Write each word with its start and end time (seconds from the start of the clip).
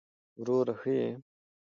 وروره 0.39 0.73
ښه 0.81 0.91
يې! 0.99 1.09